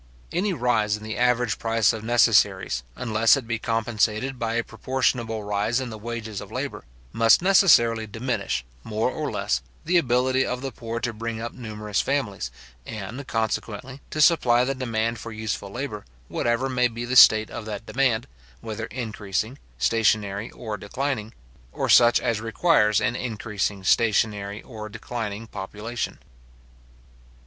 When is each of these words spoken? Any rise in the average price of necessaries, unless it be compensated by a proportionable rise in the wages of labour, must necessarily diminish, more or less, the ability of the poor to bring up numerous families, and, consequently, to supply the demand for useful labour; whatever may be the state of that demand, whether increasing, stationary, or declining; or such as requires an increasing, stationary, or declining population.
Any 0.33 0.51
rise 0.51 0.97
in 0.97 1.03
the 1.03 1.15
average 1.15 1.59
price 1.59 1.93
of 1.93 2.03
necessaries, 2.03 2.81
unless 2.95 3.37
it 3.37 3.45
be 3.47 3.59
compensated 3.59 4.39
by 4.39 4.55
a 4.55 4.63
proportionable 4.63 5.43
rise 5.43 5.79
in 5.79 5.91
the 5.91 5.97
wages 5.99 6.41
of 6.41 6.51
labour, 6.51 6.85
must 7.13 7.43
necessarily 7.43 8.07
diminish, 8.07 8.65
more 8.83 9.11
or 9.11 9.29
less, 9.29 9.61
the 9.85 9.97
ability 9.97 10.43
of 10.43 10.61
the 10.63 10.71
poor 10.71 10.99
to 11.01 11.13
bring 11.13 11.39
up 11.39 11.53
numerous 11.53 12.01
families, 12.01 12.49
and, 12.83 13.27
consequently, 13.27 14.01
to 14.09 14.21
supply 14.21 14.63
the 14.63 14.73
demand 14.73 15.19
for 15.19 15.31
useful 15.31 15.69
labour; 15.69 16.03
whatever 16.29 16.67
may 16.67 16.87
be 16.87 17.05
the 17.05 17.15
state 17.15 17.51
of 17.51 17.65
that 17.65 17.85
demand, 17.85 18.25
whether 18.59 18.85
increasing, 18.85 19.59
stationary, 19.77 20.49
or 20.49 20.77
declining; 20.77 21.31
or 21.71 21.87
such 21.87 22.19
as 22.19 22.41
requires 22.41 22.99
an 22.99 23.15
increasing, 23.15 23.83
stationary, 23.83 24.63
or 24.63 24.89
declining 24.89 25.45
population. 25.45 26.17